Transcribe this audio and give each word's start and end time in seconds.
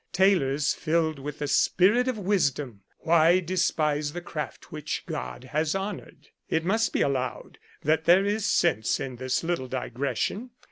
Tailors 0.13 0.73
filled 0.73 1.19
with 1.19 1.37
the 1.37 1.47
spirit 1.47 2.07
of 2.07 2.17
wisdom! 2.17 2.81
Why 3.01 3.39
despise 3.39 4.13
the 4.13 4.19
craft 4.21 4.71
which 4.71 5.03
God 5.05 5.43
has 5.43 5.75
honoured?" 5.75 6.29
It 6.49 6.65
must 6.65 6.91
be 6.91 7.01
allowed 7.01 7.59
that 7.83 8.05
there 8.05 8.25
is 8.25 8.43
sense 8.47 8.99
in 8.99 9.17
this 9.17 9.43
little 9.43 9.67
digression. 9.67 10.49